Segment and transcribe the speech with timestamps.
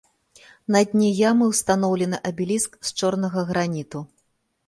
[0.75, 3.99] На дне ямы ўстаноўлены абеліск з чорнага граніту.